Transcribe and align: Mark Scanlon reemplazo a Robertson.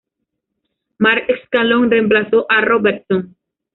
Mark 0.97 1.29
Scanlon 1.45 1.91
reemplazo 1.91 2.47
a 2.49 2.61
Robertson. 2.61 3.35